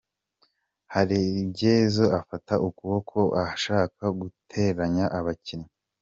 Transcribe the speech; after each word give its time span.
Hari 0.93 1.17
ibyemezo 1.43 2.03
afata 2.19 2.53
ukabona 2.67 3.01
ko 3.11 3.21
ashaka 3.45 4.03
guteranya 4.19 5.05
abakinnyi.” 5.17 5.69